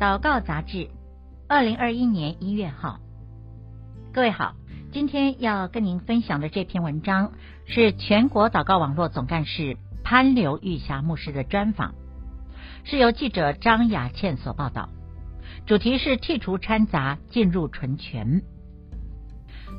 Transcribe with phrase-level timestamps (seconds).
[0.00, 0.88] 祷告杂志，
[1.48, 3.00] 二零二一年一月号。
[4.12, 4.54] 各位好，
[4.92, 7.32] 今天要跟您分享的这篇文章
[7.66, 11.94] 是全国祷告网络总干事潘刘玉霞牧师的专访，
[12.84, 14.88] 是由记者张雅倩所报道。
[15.66, 18.40] 主题是剔除掺杂，进入纯全。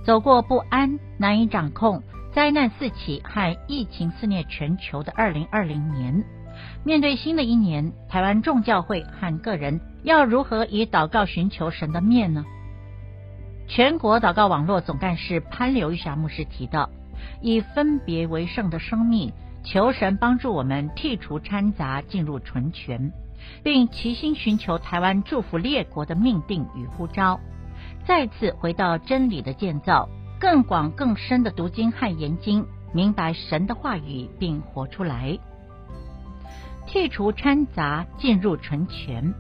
[0.06, 2.04] 走过不安、难以掌控、
[2.34, 6.24] 灾难四起和疫情肆虐全球的二零二零年，
[6.84, 12.46] 面对新的一年，台湾众教会和个人要如何以祷告寻求神的面呢？
[13.68, 16.90] 全国祷告网络总干事潘刘玉霞牧师提到，
[17.42, 19.32] 以分别为圣的生命，
[19.64, 23.12] 求神帮助我们剔除掺杂，进入纯全。
[23.64, 27.40] 并齐心寻求台湾祝福列国的命定与呼召，
[28.06, 35.40] 再次回到真理的建造，更广更深的读经和研经，明白神的话语，并活出来，
[36.92, 39.36] 剔除掺杂，进入纯全。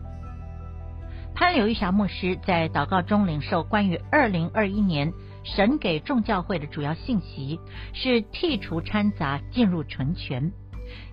[1.33, 5.11] 潘刘玉霞牧师在祷告中领受关于二零二一年
[5.43, 7.59] 神给众教会的主要信息，
[7.93, 10.51] 是剔除掺杂，进入纯全，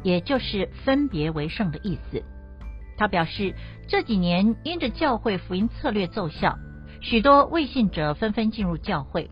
[0.03, 2.23] 也就是分别为圣的意思。
[2.99, 3.55] 他表示，
[3.89, 6.59] 这几年因着教会福音策略奏效，
[7.01, 9.31] 许多未信者纷纷进入教会，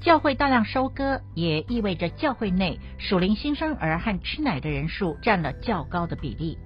[0.00, 6.58] 教会大量收割，也意味着教会内属灵新生儿和吃奶的人数占了较高的比例。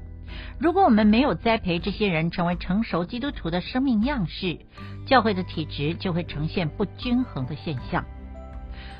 [0.58, 4.58] 如果我们没有栽培这些人成为成熟基督徒的生命样式，
[5.06, 8.04] 教会的体质就会呈现不均衡的现象。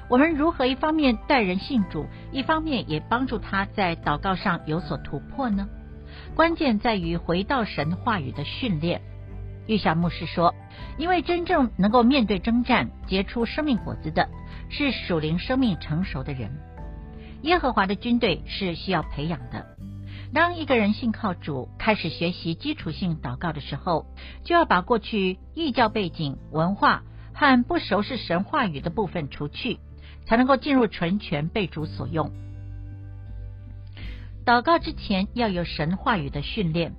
[0.09, 5.69] 我们如何一方面带人信主，一方面也帮助他在祷告上有所突破呢？
[6.35, 9.03] 关键在于回到神话语的训练。
[9.69, 10.55] 玉霞牧师说
[10.99, 14.27] ：“因为真正能够面对征战、结出生命果子的，
[14.71, 16.51] 是属灵生命成熟的人。
[17.43, 19.67] 耶和华的军队是需要培养的。
[20.33, 24.07] 当一个人信靠主，开始学习基础性祷告的时候，
[24.43, 27.03] 就要把过去异教背景、文化
[27.35, 29.79] 和不熟悉神话语的部分除去，
[30.25, 32.33] 才能够进入纯全，被主所用。”
[34.47, 36.95] 祷告之前要有神话语的训练。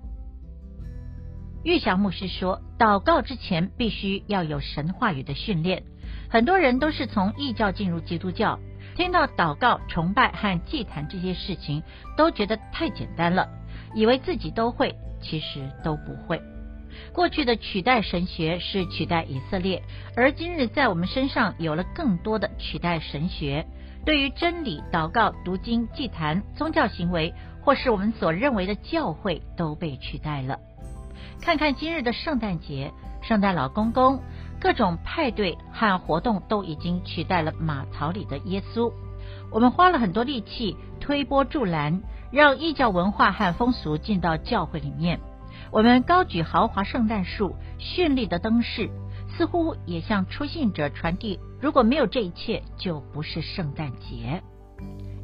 [1.64, 5.84] 玉祥牧师说，祷告之前必须要有神话语的训练。
[6.30, 8.59] 很多人都是从异教进入基督教，
[8.96, 11.84] 听到祷告、崇拜和祭坛这些事情，
[12.16, 13.50] 都觉得太简单了，
[13.94, 16.42] 以为自己都会，其实都不会。
[17.14, 19.84] 过去的取代神学是取代以色列，
[20.16, 23.68] 而今日在我们身上有了更多的取代神学。
[24.06, 30.58] 对于真理、祷告、读经、祭坛、宗教行为，或是我们所认为的教会，都被取代了。
[31.41, 32.91] 看看今日的圣诞节，
[33.22, 34.22] 圣诞老公公，
[34.59, 38.91] 各种派对和活动都已经取代了马槽里的耶稣。
[39.51, 42.01] 我们花了很多力气推波助澜，
[42.31, 45.19] 让异教文化和风俗进到教会里面。
[45.72, 48.89] 我们高举豪华圣诞树、绚丽的灯饰。
[49.38, 54.44] 似乎也向出信者传递，如果没有这一切，就不是圣诞节。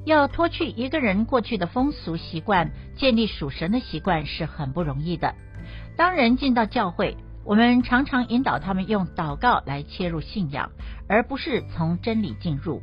[0.06, 5.36] 要脱去一个人过去的风俗习惯，建立属神的习惯是很不容易的。
[5.98, 10.72] 当人进到教会，我们常常引导他们用祷告来切入信仰，
[11.08, 12.82] 而不是从真理进入。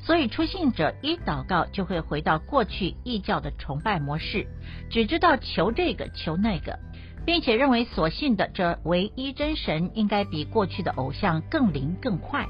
[0.00, 4.46] 所以出信者一祷告就会回到过去异教的崇拜模式，
[4.90, 6.78] 只知道求这个求那个。
[7.24, 12.46] 并且认为所信的这唯一真神应该比过去的偶像更灵更快，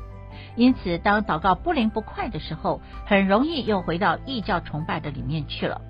[0.55, 5.81] 因此当祷告不灵不快的时候，很容易又回到异教崇拜的里面去了。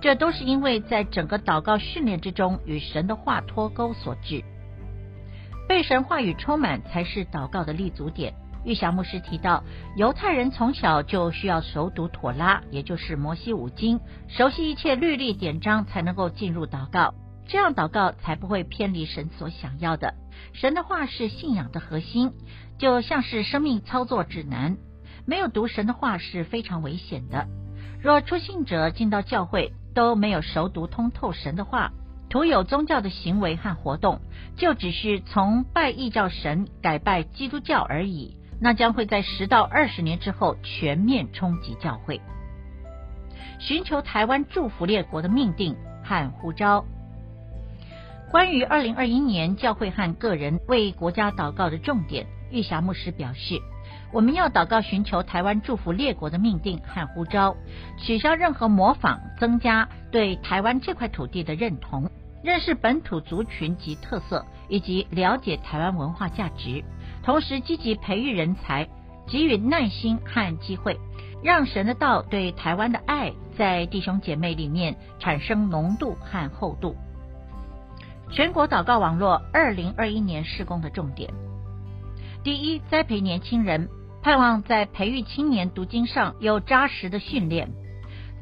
[0.00, 4.44] 这都是因为在整个祷告训练之中与神的话脱钩所致。
[5.68, 8.34] 被神话语充满才是祷告的立足点。
[8.64, 9.62] 玉祥牧师提到，
[9.96, 17.14] 犹太人从小就需要熟读妥拉，也就是摩西五经，熟悉一切律例典章，才能够进入祷告。
[17.46, 20.14] 这样祷告才不会偏离神所想要的。
[20.52, 22.32] 神的话是信仰的核心，
[22.78, 24.76] 就像是生命操作指南。
[25.24, 27.46] 没有读神的话是非常危险的。
[28.00, 31.92] 若出信者进到教会都没有熟读通透神的话，
[32.30, 34.20] 徒有宗教的行为和活动，
[34.56, 42.20] 就只是从拜异教神改拜基督教而已，那将会在十到二十年之后全面冲击教会。
[43.58, 45.74] 寻求台湾祝福列国的命定
[46.04, 46.84] 和呼召。
[48.30, 53.58] 关于二零二一年教会和个人为国家祷告的重点，玉霞牧师表示，
[54.10, 57.56] 我们要祷告寻求台湾祝福列国的命定和呼召，
[57.98, 62.10] 取消任何模仿，增加对台湾这块土地的认同，
[62.42, 66.82] 认识本土族群及特色，以及了解台湾文化价值，
[67.22, 68.88] 同时积极培育人才，
[69.26, 70.98] 给予耐心和机会，
[71.42, 76.96] 让神的道对台湾的爱在弟兄姐妹里面产生浓度和厚度。
[78.30, 81.32] 全国祷告网络二零二一年施工的重点：
[82.42, 83.88] 第一，栽培年轻人，
[84.28, 87.70] 盼望在培育青年读经上有扎实的训练。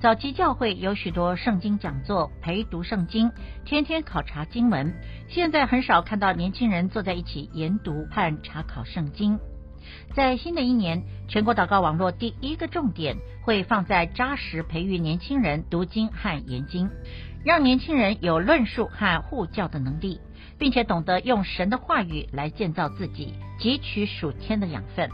[0.00, 3.30] 早期教会有许多圣经讲座，陪读圣经，
[3.64, 4.92] 天天考察经文。
[5.28, 9.38] 现在很少看到年轻人坐在一起研读和查考圣经。
[10.12, 16.90] 在新的一年，全国祷告网络第一个重点会放在扎实培育年轻人读经和研经，
[17.44, 20.20] 让年轻人有论述和护教的能力，
[20.58, 25.08] 并且懂得用神的话语来建造自己，汲取属天的养分。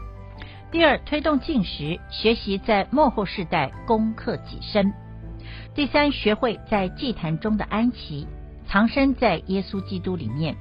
[0.73, 4.91] 第二，推动进食，学习在末后世代攻克己身。
[5.75, 8.27] 第三，学会在祭坛中的安息，
[8.65, 10.55] 藏身在耶稣基督里面。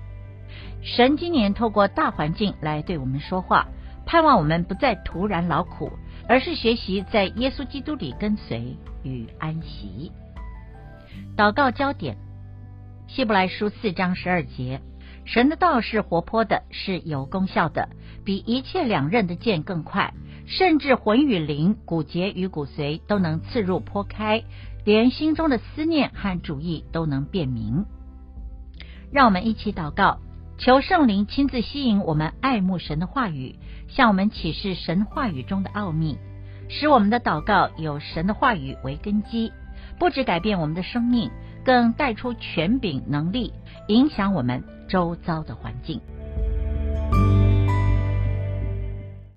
[0.83, 3.69] 神今年透过大环境来对我们说话。
[4.05, 5.91] 盼望我们不再徒然劳苦，
[6.29, 10.13] 而是学习在耶稣基督里跟随与安息。
[11.39, 12.19] 祷告焦点：
[13.07, 14.83] 希伯来书四章十二节，
[15.25, 17.89] 神的道是活泼的，是有功效的，
[18.25, 20.15] 比一切两刃的剑更快，
[20.47, 24.45] 甚至魂与灵、骨节与骨髓都能刺入剖开，
[24.85, 27.85] 连心中的思念和主意都能辨明。
[29.13, 30.19] 让我们一起祷告。
[30.59, 33.57] 求圣灵亲自吸引我们爱慕神的话语，
[33.89, 36.19] 向我们启示神话语中的奥秘，
[36.69, 39.51] 使我们的祷告有神的话语为根基，
[39.99, 41.33] 不只改变我们的生命，
[41.65, 43.53] 更带出权柄能力，
[43.89, 45.99] 影响我们周遭的环境。